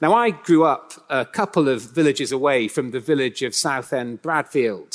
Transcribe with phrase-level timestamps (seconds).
[0.00, 4.94] Now, I grew up a couple of villages away from the village of Southend Bradfield.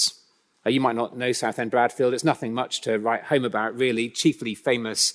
[0.66, 2.14] Uh, you might not know Southend Bradfield.
[2.14, 5.14] It's nothing much to write home about, really, chiefly famous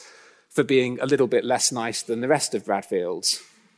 [0.51, 3.27] for being a little bit less nice than the rest of Bradfield.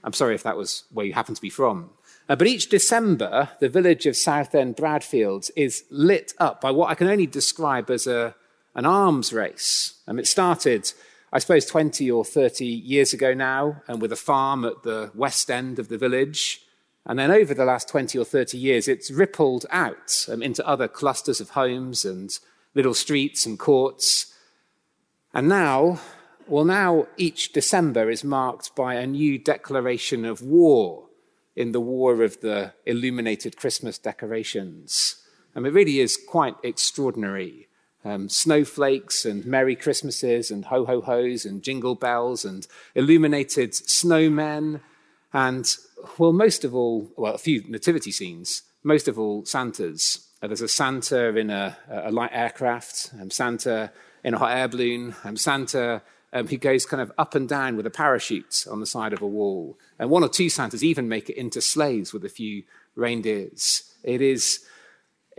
[0.03, 1.91] I'm sorry if that was where you happen to be from.
[2.29, 6.95] Uh, but each December, the village of Southend Bradfield is lit up by what I
[6.97, 8.35] can only describe as a,
[8.75, 9.95] an arms race.
[10.09, 10.93] Um, it started,
[11.33, 15.51] I suppose, 20 or 30 years ago now, and with a farm at the west
[15.51, 16.61] end of the village.
[17.07, 20.89] And then over the last 20 or 30 years, it's rippled out um, into other
[20.89, 22.37] clusters of homes and
[22.75, 24.35] little streets and courts.
[25.33, 26.01] And now,
[26.47, 31.07] well, now each December is marked by a new declaration of war
[31.55, 35.17] in the war of the illuminated Christmas decorations.
[35.55, 37.69] And it really is quite extraordinary.
[38.03, 44.81] Um, snowflakes and Merry Christmases and ho ho hos and jingle bells and illuminated snowmen
[45.33, 45.77] and,
[46.19, 50.27] well, most of all, well, a few nativity scenes, most of all, Santas.
[50.43, 53.93] Uh, there's a Santa in a, a light aircraft, um, Santa
[54.25, 56.03] in a hot air balloon, um, Santa
[56.33, 59.23] um, who goes kind of up and down with a parachute on the side of
[59.23, 59.79] a wall.
[59.99, 63.93] And one or two Santas even make it into sleighs with a few reindeers.
[64.03, 64.65] It is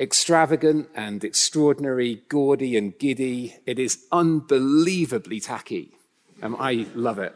[0.01, 3.55] extravagant and extraordinary, gaudy and giddy.
[3.67, 5.93] It is unbelievably tacky.
[6.41, 7.35] Um, I love it.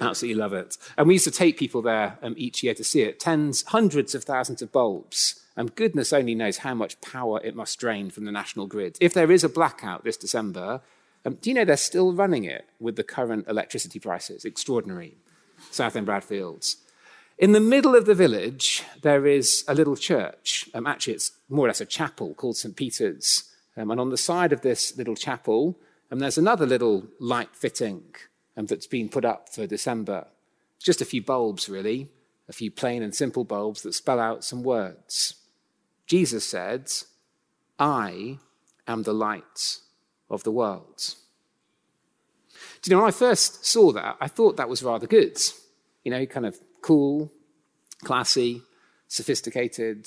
[0.00, 0.78] Absolutely love it.
[0.96, 3.20] And we used to take people there um, each year to see it.
[3.20, 5.40] Tens, hundreds of thousands of bulbs.
[5.56, 8.96] And goodness only knows how much power it must drain from the national grid.
[9.00, 10.80] If there is a blackout this December,
[11.24, 14.44] um, do you know they're still running it with the current electricity prices?
[14.44, 15.16] Extraordinary.
[15.70, 16.76] Southend Bradfields.
[17.36, 20.70] In the middle of the village, there is a little church.
[20.72, 22.76] Um, actually, it's more or less a chapel called St.
[22.76, 23.50] Peter's.
[23.76, 25.76] Um, and on the side of this little chapel,
[26.12, 28.04] um, there's another little light fitting
[28.56, 30.28] um, that's been put up for December.
[30.76, 32.08] It's just a few bulbs, really,
[32.48, 35.34] a few plain and simple bulbs that spell out some words.
[36.06, 36.88] Jesus said,
[37.80, 38.38] I
[38.86, 39.78] am the light
[40.30, 41.14] of the world.
[42.80, 45.36] Do you know, when I first saw that, I thought that was rather good.
[46.04, 47.32] You know, kind of cool,
[48.04, 48.60] classy,
[49.08, 50.06] sophisticated,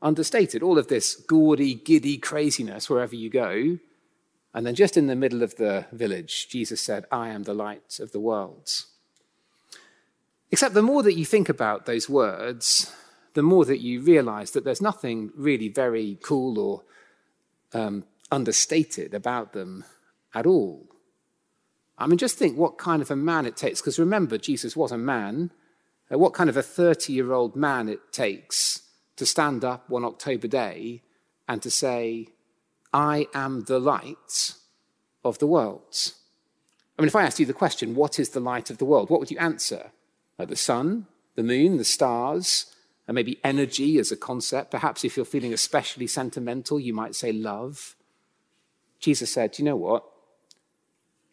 [0.00, 3.78] understated, all of this gaudy, giddy craziness wherever you go.
[4.54, 7.98] And then just in the middle of the village, Jesus said, I am the light
[7.98, 8.70] of the world.
[10.52, 12.94] Except the more that you think about those words,
[13.32, 16.82] the more that you realize that there's nothing really very cool or
[17.72, 19.84] um, understated about them
[20.32, 20.86] at all.
[21.98, 24.92] I mean, just think what kind of a man it takes, because remember, Jesus was
[24.92, 25.50] a man.
[26.12, 28.82] Uh, what kind of a 30 year old man it takes
[29.16, 31.02] to stand up one October day
[31.48, 32.28] and to say,
[32.92, 34.54] I am the light
[35.24, 36.12] of the world.
[36.98, 39.10] I mean, if I asked you the question, what is the light of the world?
[39.10, 39.90] What would you answer?
[40.38, 42.74] Like the sun, the moon, the stars,
[43.06, 44.70] and maybe energy as a concept.
[44.70, 47.96] Perhaps if you're feeling especially sentimental, you might say love.
[49.00, 50.04] Jesus said, you know what?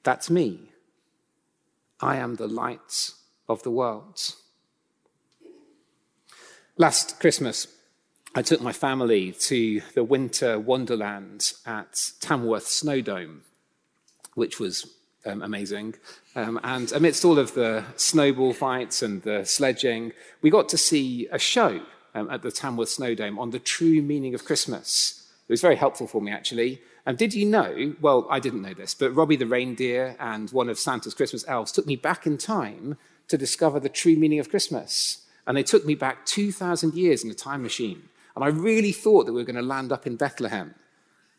[0.04, 0.72] That's me.
[2.00, 3.12] I am the light
[3.48, 4.20] of the world.
[6.78, 7.68] Last Christmas,
[8.34, 13.42] I took my family to the winter wonderland at Tamworth Snowdome,
[14.36, 14.88] which was
[15.26, 15.96] um, amazing.
[16.34, 21.28] Um, and amidst all of the snowball fights and the sledging, we got to see
[21.30, 21.82] a show
[22.16, 25.30] um, at the Tamworth Snowdome on the true meaning of Christmas.
[25.50, 26.82] It was very helpful for me, actually.
[27.06, 27.96] And did you know?
[28.00, 31.74] Well, I didn't know this, but Robbie the reindeer and one of Santa's Christmas elves
[31.74, 35.26] took me back in time to discover the true meaning of Christmas.
[35.52, 38.04] And they took me back 2,000 years in a time machine.
[38.38, 40.76] And I really thought that we were going to land up in Bethlehem.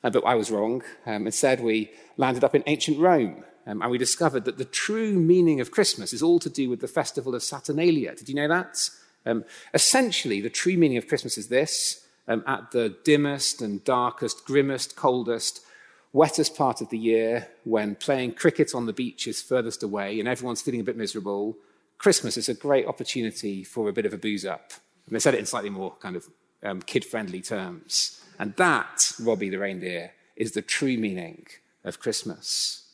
[0.05, 0.83] Uh, but I was wrong.
[1.07, 3.43] Um, instead, we landed up in ancient Rome.
[3.67, 6.83] Um, and we discovered that the true meaning of Christmas is all to do with
[6.83, 8.15] the festival of Saturnalia.
[8.15, 8.91] Did you know that?
[9.25, 14.45] Um, essentially, the true meaning of Christmas is this um, at the dimmest and darkest,
[14.45, 15.65] grimmest, coldest,
[16.13, 20.29] wettest part of the year, when playing cricket on the beach is furthest away and
[20.29, 21.57] everyone's feeling a bit miserable,
[22.03, 24.73] Christmas is a great opportunity for a bit of a booze up.
[25.07, 26.29] And they said it in slightly more kind of
[26.65, 28.21] um, kid friendly terms.
[28.41, 31.47] And that, Robbie the reindeer, is the true meaning
[31.85, 32.89] of Christmas.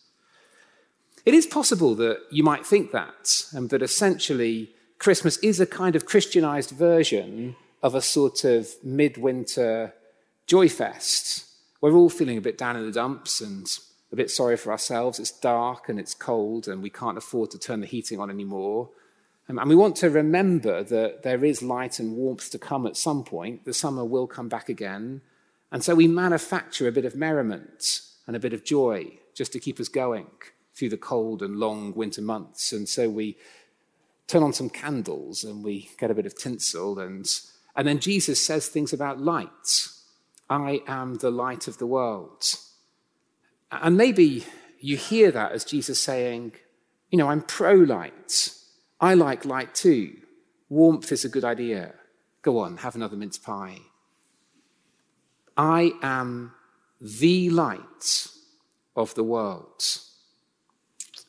[1.25, 5.97] It is possible that you might think that, um, that essentially Christmas is a kind
[5.97, 9.95] of Christianized version of a sort of midwinter
[10.47, 11.47] joy fest.
[11.81, 13.67] We're all feeling a bit down in the dumps and
[14.13, 15.19] a bit sorry for ourselves.
[15.19, 18.91] It's dark and it's cold and we can't afford to turn the heating on anymore.
[19.49, 22.97] Um, and we want to remember that there is light and warmth to come at
[22.97, 23.65] some point.
[23.65, 25.23] The summer will come back again.
[25.71, 29.61] And so we manufacture a bit of merriment and a bit of joy just to
[29.61, 30.27] keep us going
[30.75, 32.73] through the cold and long winter months.
[32.73, 33.37] And so we
[34.27, 36.99] turn on some candles and we get a bit of tinsel.
[36.99, 37.27] And,
[37.75, 39.89] and then Jesus says things about light.
[40.49, 42.45] I am the light of the world.
[43.71, 44.45] And maybe
[44.81, 46.53] you hear that as Jesus saying,
[47.11, 48.55] you know, I'm pro light.
[49.01, 50.17] I like light too.
[50.69, 51.95] Warmth is a good idea.
[52.43, 53.79] Go on, have another mince pie.
[55.57, 56.53] I am
[57.01, 58.29] the light
[58.97, 59.83] of the world.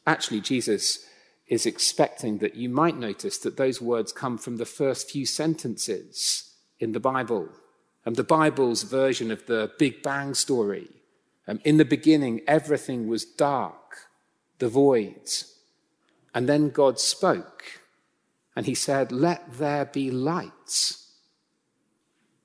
[0.05, 1.05] Actually, Jesus
[1.47, 6.53] is expecting that you might notice that those words come from the first few sentences
[6.79, 7.49] in the Bible,
[8.05, 10.89] and the Bible's version of the Big Bang story.
[11.49, 14.09] Um, in the beginning, everything was dark,
[14.59, 15.27] the void.
[16.35, 17.63] And then God spoke,
[18.55, 20.95] and he said, Let there be light.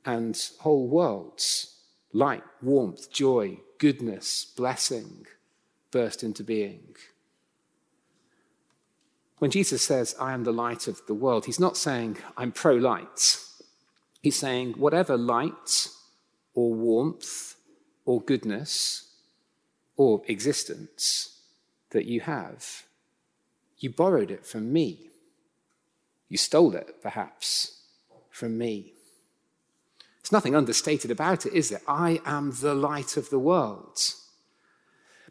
[0.07, 1.77] And whole worlds,
[2.15, 5.27] light, warmth, joy, goodness, blessing,
[5.91, 6.97] burst into being.
[9.39, 12.75] When Jesus says, I am the light of the world, he's not saying, I'm pro
[12.75, 13.39] light.
[14.23, 15.89] He's saying, whatever light
[16.55, 17.54] or warmth
[18.05, 19.11] or goodness
[19.97, 21.41] or existence
[21.91, 22.85] that you have,
[23.79, 25.11] you borrowed it from me.
[26.29, 27.83] You stole it, perhaps,
[28.31, 28.93] from me.
[30.23, 31.83] There's nothing understated about it, is there?
[31.87, 33.99] I am the light of the world.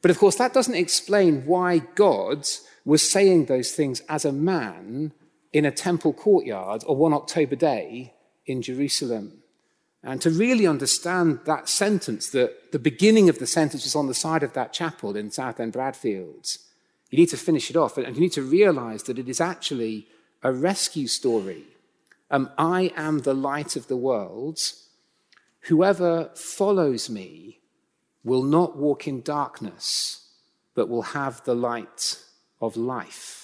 [0.01, 2.47] But of course, that doesn't explain why God
[2.85, 5.13] was saying those things as a man
[5.51, 8.13] in a temple courtyard on one October day
[8.45, 9.42] in Jerusalem.
[10.03, 14.13] And to really understand that sentence, that the beginning of the sentence is on the
[14.13, 16.59] side of that chapel in Southend Bradfields,
[17.09, 20.07] you need to finish it off and you need to realize that it is actually
[20.41, 21.63] a rescue story.
[22.29, 24.59] Um, I am the light of the world.
[25.61, 27.59] Whoever follows me
[28.23, 30.27] will not walk in darkness,
[30.75, 32.19] but will have the light
[32.59, 33.42] of life.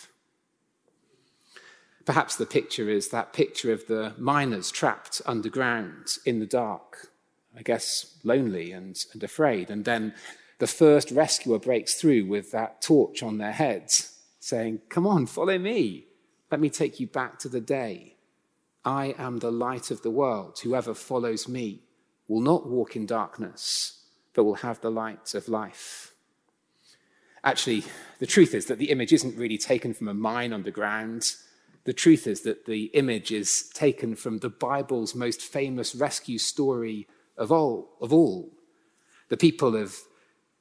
[2.10, 7.12] Perhaps the picture is that picture of the miners trapped underground in the dark,
[7.56, 9.70] I guess lonely and, and afraid.
[9.70, 10.16] And then
[10.58, 15.60] the first rescuer breaks through with that torch on their heads, saying, Come on, follow
[15.60, 16.08] me.
[16.50, 18.16] Let me take you back to the day.
[18.84, 20.58] I am the light of the world.
[20.64, 21.84] Whoever follows me
[22.28, 24.02] will not walk in darkness,
[24.34, 26.16] but will have the light of life.
[27.44, 27.84] Actually,
[28.18, 31.36] the truth is that the image isn't really taken from a mine underground.
[31.90, 37.08] The truth is that the image is taken from the Bible's most famous rescue story
[37.36, 37.90] of all.
[38.00, 38.52] Of all.
[39.30, 39.98] The people of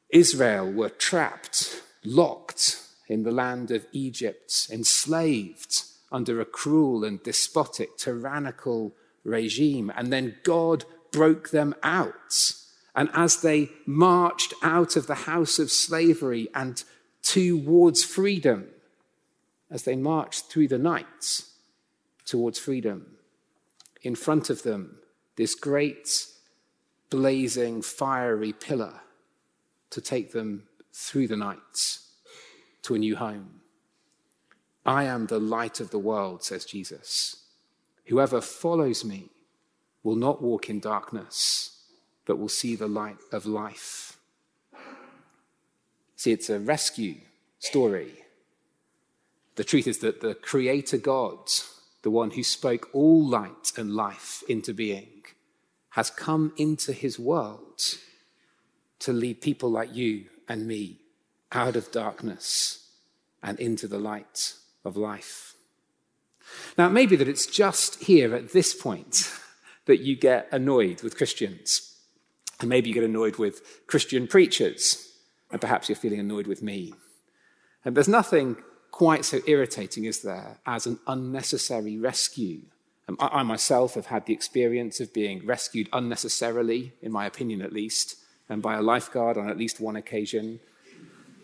[0.09, 7.99] Israel were trapped, locked in the land of Egypt, enslaved under a cruel and despotic,
[7.99, 9.93] tyrannical regime.
[9.95, 12.55] And then God broke them out
[12.95, 16.83] and as they marched out of the house of slavery and
[17.23, 18.69] towards freedom,
[19.71, 21.43] as they marched through the night
[22.25, 23.17] towards freedom,
[24.03, 24.99] in front of them,
[25.37, 26.27] this great,
[27.11, 29.01] blazing, fiery pillar
[29.91, 31.99] to take them through the night
[32.83, 33.61] to a new home.
[34.85, 37.45] I am the light of the world, says Jesus.
[38.07, 39.31] Whoever follows me
[40.03, 41.79] will not walk in darkness
[42.29, 44.19] but will see the light of life.
[46.15, 47.17] See, it's a rescue
[47.59, 48.23] story.
[49.59, 51.51] The truth is that the Creator God,
[52.03, 55.25] the one who spoke all light and life into being,
[55.91, 57.81] has come into his world
[59.01, 61.01] to lead people like you and me
[61.51, 62.89] out of darkness
[63.43, 64.55] and into the light
[64.85, 65.57] of life.
[66.77, 69.29] Now, it may be that it's just here at this point
[69.87, 71.97] that you get annoyed with Christians.
[72.61, 75.15] And maybe you get annoyed with Christian preachers,
[75.51, 76.95] and perhaps you're feeling annoyed with me.
[77.85, 78.57] And there's nothing
[78.91, 82.61] quite so irritating, is there, as an unnecessary rescue.
[83.09, 87.63] Um, I, I, myself have had the experience of being rescued unnecessarily, in my opinion
[87.63, 88.17] at least,
[88.49, 90.61] and by a lifeguard on at least one occasion.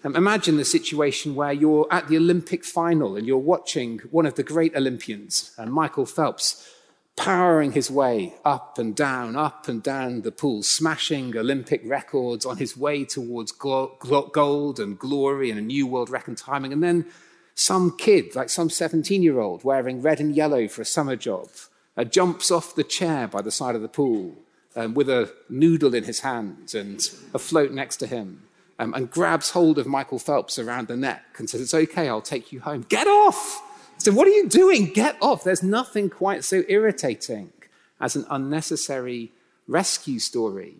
[0.04, 4.34] Um, imagine the situation where you're at the Olympic final and you're watching one of
[4.34, 6.68] the great Olympians, uh, Michael Phelps,
[7.16, 12.56] powering his way up and down, up and down the pool, smashing Olympic records on
[12.56, 16.72] his way towards gold and glory and a new world record timing.
[16.72, 17.06] And then
[17.54, 21.48] some kid, like some 17 year old, wearing red and yellow for a summer job,
[21.96, 24.34] uh, jumps off the chair by the side of the pool
[24.76, 28.42] um, with a noodle in his hand and a float next to him.
[28.78, 32.20] Um, and grabs hold of Michael Phelps around the neck and says, It's okay, I'll
[32.20, 32.84] take you home.
[32.88, 33.62] Get off!
[33.98, 34.92] So, what are you doing?
[34.92, 35.44] Get off.
[35.44, 37.52] There's nothing quite so irritating
[38.00, 39.30] as an unnecessary
[39.68, 40.74] rescue story.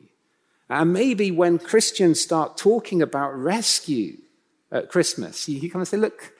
[0.69, 4.19] And maybe when Christians start talking about rescue
[4.73, 6.34] at Christmas, you kind of say, look,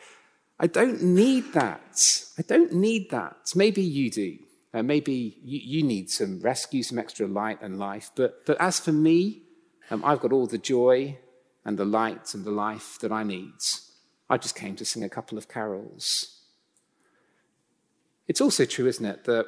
[0.65, 2.25] I don't need that.
[2.39, 3.53] I don't need that.
[3.55, 4.39] Maybe you do.
[4.73, 8.11] Uh, maybe you, you, need some rescue, some extra light and life.
[8.17, 9.43] But, but as for me,
[9.91, 11.19] um, I've got all the joy
[11.67, 13.53] and the light and the life that I need.
[14.31, 16.41] I just came to sing a couple of carols.
[18.27, 19.45] It's also true, isn't it, that,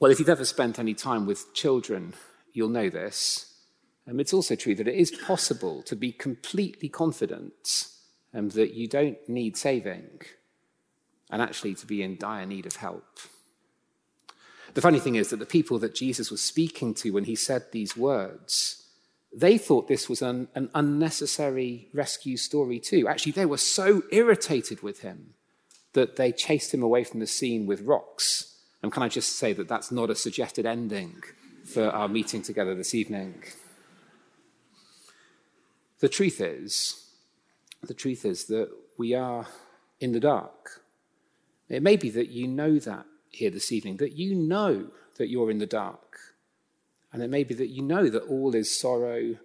[0.00, 2.14] well, if you've ever spent any time with children,
[2.52, 3.54] you'll know this.
[4.10, 7.86] Um, it's also true that it is possible to be completely confident
[8.34, 10.20] um, that you don't need saving
[11.30, 13.18] and actually to be in dire need of help.
[14.74, 17.70] The funny thing is that the people that Jesus was speaking to when he said
[17.70, 18.84] these words,
[19.32, 23.06] they thought this was an, an unnecessary rescue story too.
[23.08, 25.34] Actually, they were so irritated with him
[25.92, 28.56] that they chased him away from the scene with rocks.
[28.82, 31.22] And can I just say that that's not a suggested ending
[31.64, 33.42] for our meeting together this evening?
[36.00, 37.03] The truth is,
[37.86, 39.46] the truth is that we are
[40.00, 40.82] in the dark.
[41.68, 45.50] It may be that you know that here this evening, that you know that you're
[45.50, 46.18] in the dark.
[47.12, 49.36] And it may be that you know that all is sorrow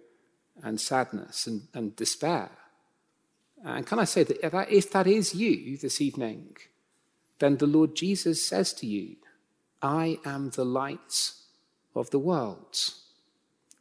[0.62, 2.50] and sadness and, and despair.
[3.64, 4.38] And can I say that
[4.74, 6.56] if that is you this evening,
[7.38, 9.16] then the Lord Jesus says to you,
[9.82, 11.32] I am the light
[11.94, 12.76] of the world.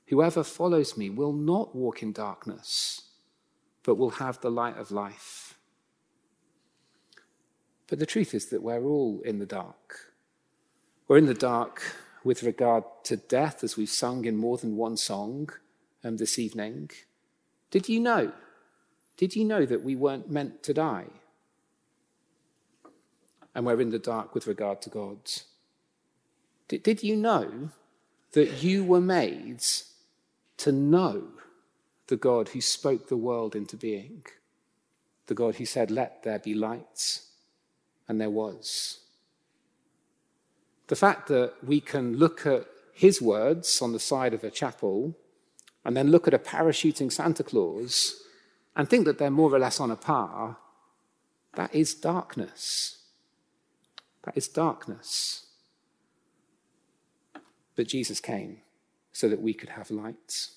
[0.08, 3.09] Whoever follows me will not walk in darkness,
[3.84, 5.58] but will have the light of life.
[7.88, 10.14] But the truth is that we're all in the dark.
[11.08, 11.82] We're in the dark
[12.24, 15.50] with regard to death, as we've sung in more than one song
[16.04, 16.92] um, this evening.
[17.72, 18.32] Did you know?
[19.18, 21.08] Did you know that we weren't meant to die?
[23.56, 25.18] And we're in the dark with regard to God.
[26.68, 27.70] Did, did you know
[28.34, 29.64] that you were made
[30.58, 31.24] to know
[32.10, 34.26] the God who spoke the world into being,
[35.28, 37.22] the God who said, Let there be light,
[38.08, 39.00] and there was.
[40.88, 45.16] The fact that we can look at his words on the side of a chapel
[45.86, 48.24] and then look at a parachuting Santa Claus
[48.76, 50.58] and think that they're more or less on a par,
[51.54, 52.98] that is darkness.
[54.24, 55.46] That is darkness.
[57.76, 58.62] But Jesus came
[59.12, 60.50] so that we could have light.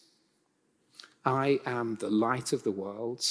[1.24, 3.24] I am the light of the world.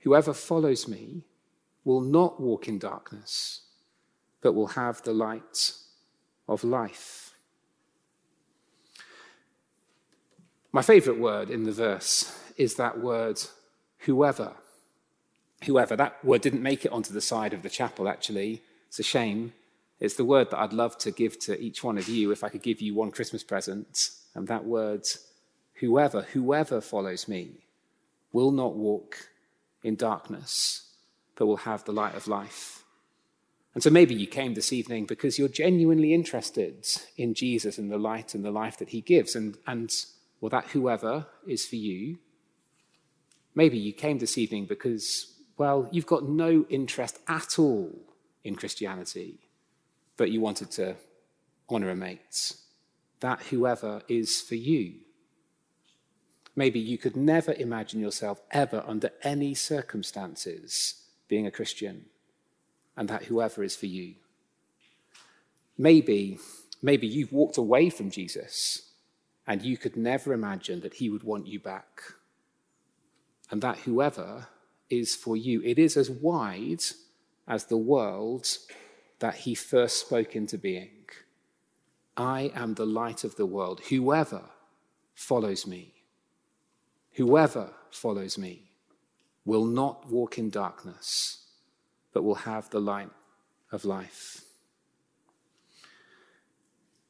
[0.00, 1.24] Whoever follows me
[1.84, 3.62] will not walk in darkness,
[4.40, 5.72] but will have the light
[6.48, 7.34] of life.
[10.72, 13.40] My favorite word in the verse is that word,
[14.00, 14.52] whoever.
[15.64, 15.96] Whoever.
[15.96, 18.62] That word didn't make it onto the side of the chapel, actually.
[18.88, 19.54] It's a shame.
[20.00, 22.50] It's the word that I'd love to give to each one of you if I
[22.50, 24.10] could give you one Christmas present.
[24.34, 25.06] And that word,
[25.80, 27.66] whoever, whoever follows me,
[28.32, 29.28] will not walk
[29.82, 30.90] in darkness,
[31.36, 32.84] but will have the light of life.
[33.74, 36.86] And so maybe you came this evening because you're genuinely interested
[37.18, 39.36] in Jesus and the light and the life that he gives.
[39.36, 39.90] And, and
[40.40, 42.18] well, that whoever is for you.
[43.54, 47.90] Maybe you came this evening because, well, you've got no interest at all
[48.44, 49.40] in Christianity,
[50.16, 50.96] but you wanted to
[51.68, 52.54] honor a mate.
[53.20, 55.00] That whoever is for you.
[56.56, 62.06] Maybe you could never imagine yourself ever, under any circumstances, being a Christian
[62.96, 64.14] and that whoever is for you.
[65.76, 66.38] Maybe,
[66.80, 68.90] maybe you've walked away from Jesus
[69.46, 72.00] and you could never imagine that he would want you back.
[73.50, 74.48] And that whoever
[74.88, 75.62] is for you.
[75.62, 76.82] It is as wide
[77.46, 78.48] as the world
[79.18, 80.90] that he first spoke into being.
[82.16, 83.80] I am the light of the world.
[83.88, 84.42] Whoever
[85.14, 85.95] follows me,
[87.16, 88.62] whoever follows me,
[89.44, 91.44] will not walk in darkness
[92.12, 93.10] but will have the light
[93.72, 94.42] of life.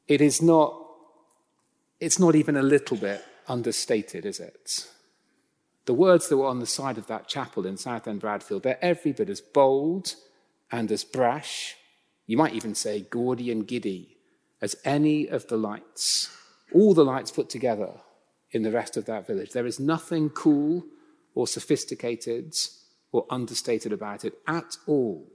[0.07, 0.77] It is not,
[1.99, 4.87] it's not even a little bit understated, is it?
[5.85, 9.13] The words that were on the side of that chapel in Southend Bradfield, they're every
[9.13, 10.15] bit as bold
[10.71, 11.75] and as brash,
[12.25, 14.17] you might even say gaudy and giddy,
[14.61, 16.29] as any of the lights,
[16.73, 17.93] all the lights put together
[18.51, 19.51] in the rest of that village.
[19.51, 20.85] There is nothing cool
[21.35, 22.55] or sophisticated
[23.11, 25.27] or understated about it at all.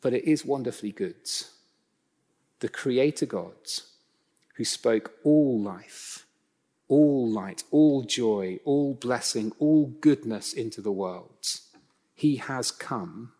[0.00, 1.28] But it is wonderfully good.
[2.60, 3.56] The Creator God,
[4.54, 6.26] who spoke all life,
[6.88, 11.46] all light, all joy, all blessing, all goodness into the world,
[12.14, 13.32] he has come,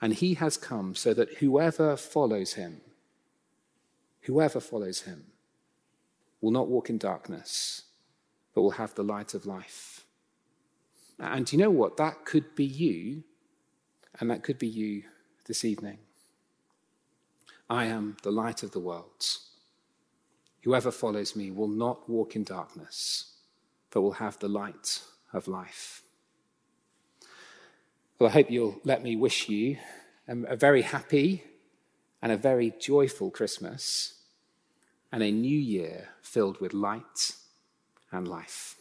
[0.00, 2.80] and he has come so that whoever follows him,
[4.22, 5.26] whoever follows him,
[6.40, 7.82] will not walk in darkness,
[8.54, 10.04] but will have the light of life.
[11.18, 11.96] And you know what?
[11.96, 13.24] That could be you
[14.20, 15.04] And that could be you
[15.46, 15.98] this evening.
[17.70, 19.24] I am the light of the world.
[20.62, 23.36] Whoever follows me will not walk in darkness,
[23.90, 25.02] but will have the light
[25.32, 26.02] of life.
[28.18, 29.76] Well, I hope you'll let me wish you
[30.26, 31.44] a very happy
[32.20, 34.14] and a very joyful Christmas
[35.12, 37.34] and a new year filled with light
[38.10, 38.77] and life.